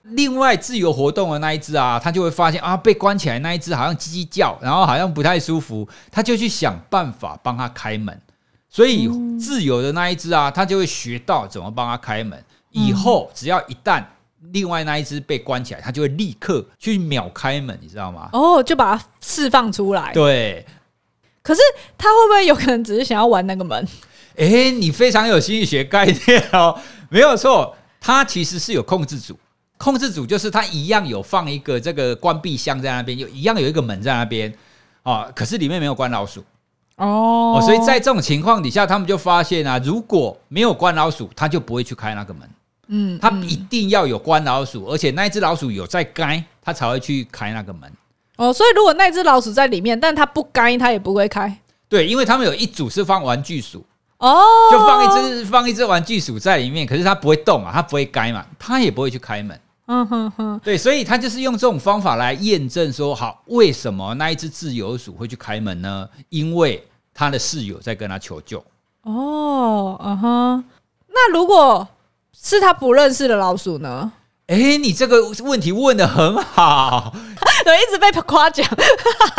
[0.03, 8.21] 另外自由活动的那一只啊，他就会发现啊，被关起来那一只好像叽叽叫，然后好像不太舒服，他就去想办法帮他开门。
[8.69, 9.07] 所以
[9.39, 12.43] 自由的那一只啊，他就会学到怎么帮他开门。
[12.71, 14.03] 以后只要一旦
[14.51, 18.29] 另外那一只被关起来，他就会立刻去秒开门，你知道吗？
[18.33, 20.11] 哦，就把它释放出来。
[20.13, 20.65] 对。
[21.41, 21.61] 可是
[21.97, 23.87] 他会不会有可能只是想要玩那个门？
[24.35, 29.37] 诶，你非常有心理学概念哦，没有错，他其实是有控制组。
[29.83, 34.53] 控制组就是它一样有放一个这个关闭箱在那边，有一样有一个门在那边
[35.03, 36.41] 啊，可是里面没有关老鼠
[36.95, 42.49] 哦，所以在这种情况底下，他们就发现啊，如果没有关老鼠，他就不会去开那个门，
[42.87, 47.91] 嗯，他一定要有关老鼠，而且那一只老鼠有在该，他才会去开那个门。
[48.37, 51.59] 哦，所以如果那只老鼠在里面，但它不该，它也不会开。
[51.89, 53.85] 对，因为他们有一组是放玩具鼠，
[54.17, 59.59] 哦，就放一只放一只玩具鼠在里面，可是它不会动啊，它不会该嘛，它也不会去开门。
[59.85, 66.07] 嗯哼哼，对，所以他就是用这种方法来验证说，好，为什么那一只自由鼠会去开门呢？
[66.29, 68.63] 因为他的室友在跟他求救。
[69.01, 70.63] 哦，嗯哼，
[71.09, 71.85] 那如果
[72.31, 74.11] 是他不认识的老鼠呢？
[74.47, 78.65] 哎，你这个问题问的很好， 我，一直被夸奖。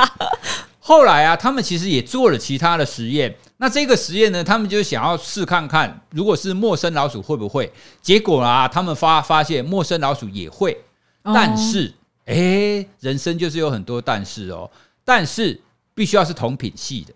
[0.78, 3.34] 后来啊，他们其实也做了其他的实验。
[3.56, 7.72] 那这个实验呢，他们就想要试看看，如果是陌生老鼠会不会？
[8.02, 10.76] 结果啊，他们发发现陌生老鼠也会，
[11.22, 11.94] 但是，
[12.26, 14.70] 哎，人生就是有很多但是哦。
[15.04, 15.60] 但是
[15.94, 17.12] 必须要是同品系的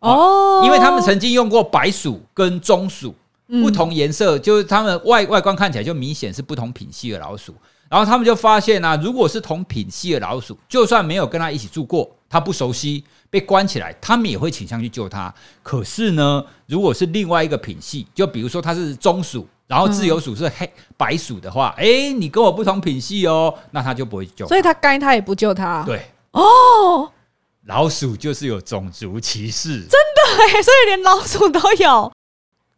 [0.00, 3.14] 哦，因为他们曾经用过白鼠跟棕鼠，
[3.48, 7.54] 不同颜色，就是他们外外观看起来就明显是不同品系的老鼠。
[7.88, 15.32] 然后他们就发现啊，如果是同品系的老鼠，就算没有跟他一起住过，他不熟悉，被关起来，他们也会倾向去救他。
[15.62, 24.48] 可是呢，如果是另外一个品系，就比如说他是棕鼠，然后自由鼠是黑白鼠的话，哎，你跟我不同品系哦，那他就不会救。
[24.48, 25.82] 所以他该他也不救他。
[25.84, 27.12] 对哦，
[27.66, 32.10] 老鼠就是有种族歧视，真的哎，所以连老鼠都有。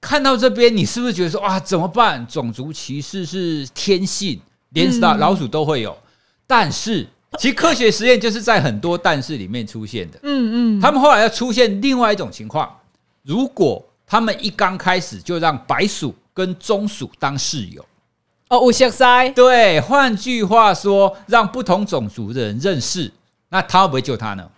[0.01, 2.27] 看到这边，你是不是觉得说啊，怎么办？
[2.27, 4.41] 种族歧视是天性。
[4.71, 5.97] 连老老鼠都会有，
[6.49, 7.07] 但是
[7.39, 10.19] 其实科学实验就是在很多但是里面出现的。
[10.23, 12.79] 嗯嗯，他们后来要出现另外一种情况，
[13.23, 17.85] 如果他们一刚开始就让白鼠跟棕鼠当室友，
[18.49, 19.31] 哦，有熟悉。
[19.35, 23.11] 对，换句话说，让不同种族的人认识，
[23.49, 24.49] 那他会不会救他呢？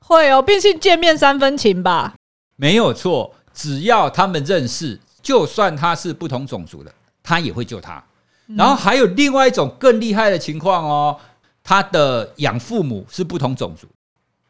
[0.00, 2.14] 会哦，毕竟见面三分情吧。
[2.56, 6.92] 没有错，只要他们认识，就算他是不同种族的，
[7.22, 8.02] 他也会救他。
[8.46, 11.18] 然后还有另外一种更厉害的情况哦，
[11.64, 13.88] 他的养父母是不同种族，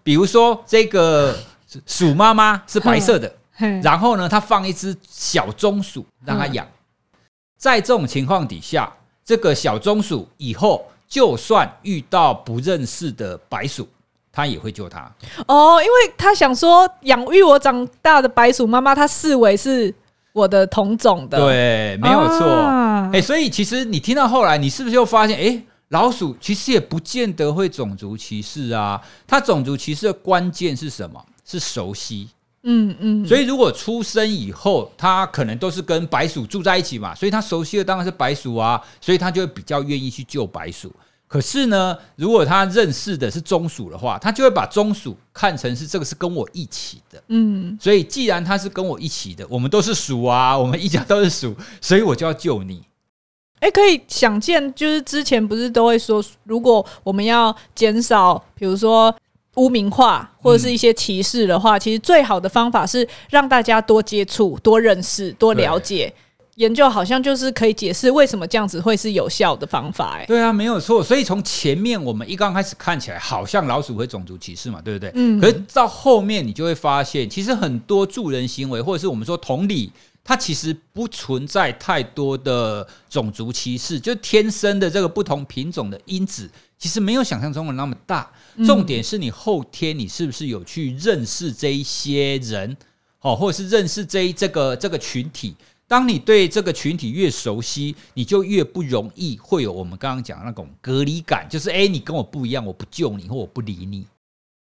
[0.03, 1.35] 比如说这个
[1.87, 3.33] 鼠妈妈是白色的，
[3.83, 6.67] 然后呢，他放一只小棕鼠让他养，
[7.57, 8.93] 在这种情况底下，
[9.25, 13.89] 这个小棕鼠以后就算遇到不认识的白鼠，
[14.33, 15.11] 他也会救他。
[15.47, 19.95] 哦，因为他想说，养育我长大的白鼠妈妈，他视为是。
[20.35, 22.45] 我的同种的，对，没有错。
[22.45, 25.65] 哎、啊欸，所以其实你听到后来，你是不是又发现，哎、欸，
[25.95, 29.01] 老鼠其实也不见得会种族歧视啊。
[29.29, 31.25] 它种族歧视的关键是什么？
[31.45, 32.29] 是熟悉。
[32.65, 33.25] 嗯嗯。
[33.25, 40.93] 所以如果出生以后，它可能都是跟白鼠住在一起嘛，所以它熟悉的当然是白鼠啊，所以它就会比较愿意去救白鼠。
[41.29, 47.23] 可是呢，如果他认识的是棕鼠的话，他就会把棕鼠看成是这个是跟我一起的。
[47.29, 52.83] 嗯，所以既然他是跟我一起的，我们都是鼠啊，我们一家都是鼠，所以我就要救你。
[53.61, 59.15] 诶，可以想见，就是之前不是都会说，如果我们要减少，比如说
[59.57, 66.13] 污名化或者是一些歧视的话，其实最好的方法是让大家多接触、多认识、多了解。
[66.57, 71.03] 研究好像就是可以解释为什么这样子会是有效的方法，哎，对啊，没有错。
[71.03, 75.11] 所以从前面我们一刚开始看起来，好像老鼠会种族歧视嘛，对不对？
[75.15, 75.41] 嗯。
[75.41, 79.91] 可是到后面你就会发现，其实很多助人行为，或者是我们说同理，
[80.25, 88.33] 它其实不存在太多的种族歧视，就天生的这个不同品种的因子，其实没有想象中的那么大。
[88.65, 92.75] 重点是你后天你是不是有去认识这一些人，
[93.21, 95.55] 哦，或者是认识这一这个这个群体。
[95.87, 104.07] 当你对这个群体越熟悉，你就越不容易会有我们刚刚讲的那种隔离感，就是诶，你跟我不一样，我不救你或我不理你。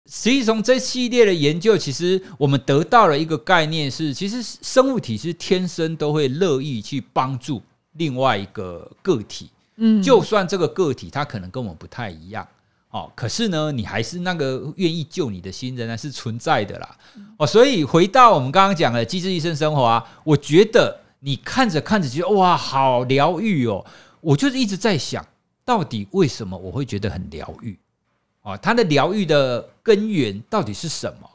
[0.07, 12.47] 实际从这系列的研究，其实我们得到了一个概念是，其实生物体是天生都会乐意去帮助另外一个个体，嗯，就算这个个体它可能跟我们不太一样，
[12.91, 16.97] 哦，可是呢，你还是那个愿意救你的心仍然是存在的啦，
[17.39, 21.01] 哦，所以回到我们刚刚讲的《机智医生生活》啊，我觉得。
[21.27, 23.83] 你看着看着觉得哇，好疗愈哦！
[24.21, 25.27] 我就是一直在想，
[25.65, 27.79] 到底为什么我会觉得很疗愈？
[28.45, 31.29] 啊，它的疗愈的根源到底是什么？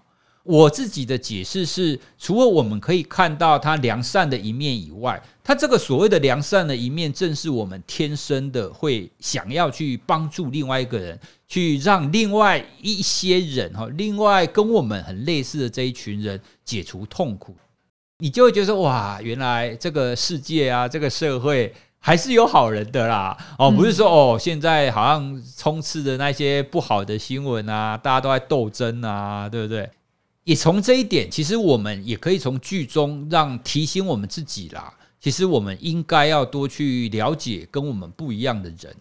[0.44, 17.56] 我自己的解释是，除了我们可以看到它良善的一面以外，它这个所谓的良善的一面，正是我们天生的会想要去帮助另外一个人，去让另外一些人哈，另外跟我们很类似的这一群人解除痛苦。
[18.20, 23.38] 你就会觉得哇，原来这个世界啊，这个社会还是有好人的啦。
[23.58, 29.90] 哦，不是说哦，现在好像充斥着那些不好的新闻啊，大家都在斗争啊，对不对？
[30.46, 34.92] 也从这一点，其实我们也可以从剧中让提醒我们自己啦。
[35.20, 38.96] 其实我们应该要多去了解跟我们不一样的人，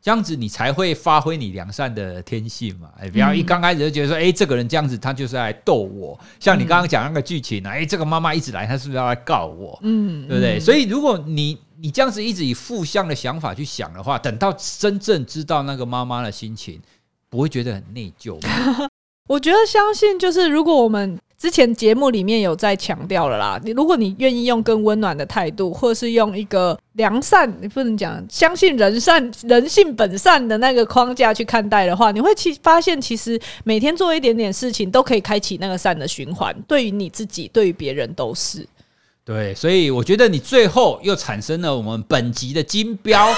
[0.00, 2.88] 这样子你才会发挥你良善的天性嘛。
[2.98, 6.18] 哎，不要一刚开始就觉得说，哎，这个人这样子，他就是来逗我。
[6.40, 9.78] 像你刚刚讲那个剧情啊，哎，这个妈妈一直来，他是不是要来告我？
[9.82, 10.58] 嗯，对不对？
[10.58, 16.80] 所以如果你你这样子一直以负向的想法去想的话，等到真正知道那个妈妈的心情，
[17.30, 18.88] 不会觉得很内疚吗？
[19.28, 38.66] 我觉得相信就是，如果我们之前节目里面有在强调了啦，你如果你愿意用更温暖的态度，或是用一个良善，你不能讲相信人善人性本善的那个框架去看待的话，你会其发现其实每天做一点点事情都可以开启那个善的循环，对于你自己，对于别人都是。
[39.28, 43.30] 对，所以我觉得你最后又产生了我们本集的金标，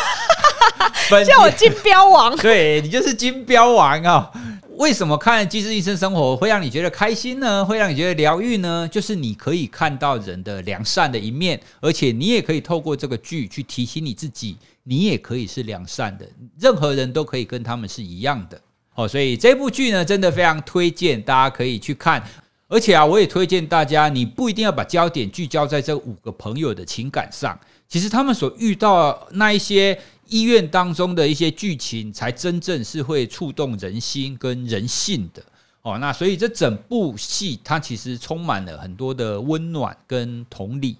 [1.27, 4.41] 叫我金标王， 对，你就是金标王啊、哦。
[4.77, 7.65] 为什么看《机智医生生活》会让你觉得开心呢？
[7.65, 8.89] 会让你觉得疗愈呢？
[8.89, 16.25] 就是你可以看到人的良善的一面，而且你也可以透过这个剧去提醒你自己，你也可以是良善的。
[16.61, 18.61] 任何人都可以跟他们是一样的。
[18.95, 22.23] 哦，所以这部剧呢，真的非常推荐大家可以去看。
[22.71, 30.01] 而且啊，我也推荐大家，你不一定要把焦点聚焦在这五个朋友的情感上，其实他们所遇到那一些。
[30.33, 35.43] 医院当中的一些剧情，才真正是会触动人心跟人性的
[35.83, 35.99] 哦。
[35.99, 40.97] 那所以这整部戏，它其实充满了很多的温暖跟同理。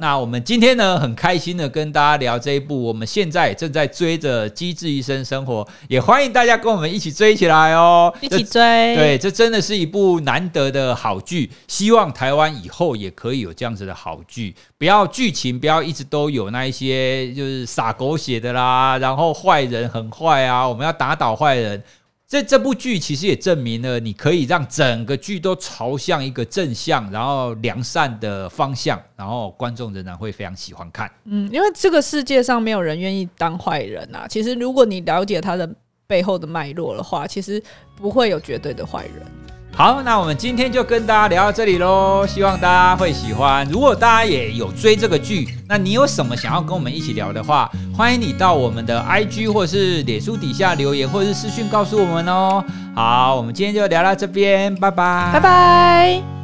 [0.00, 8.60] 那我们今天呢，很开心的跟大家聊这一部，我们现在正在追着《机智医生生活》，也欢迎大家跟我们一起追起来哦，一起追。
[8.96, 21.82] 对，这真的是一部难得的好剧，希望台湾以后也可以有这样子的好剧，不要剧情不要一直都有那一些就是洒狗血的啦，然后坏人很坏啊，我们要打倒坏人。
[22.30, 31.10] 这这部剧其实也证明了，你可以让整个剧都朝向一个正向，然后良善的方向，然后观众仍然会非常喜欢看。
[31.24, 34.28] 嗯，因为这个世界上没有人愿意当坏人啊。
[34.28, 35.68] 其实，如果你了解他的
[36.06, 37.60] 背后的脉络的话，其实
[37.96, 39.26] 不会有绝对的坏人。
[39.72, 43.66] 好，那我们今天就跟大家聊到这里喽，希望大家会喜欢。
[43.70, 52.62] 如果大家也有追这个剧，那你有什么想要跟我们一起聊的话，欢迎你到我们的 IG 或是脸书底下留言，或者是私讯告诉我们哦。
[52.94, 56.39] 好，我们今天就聊到这边，拜拜，拜拜。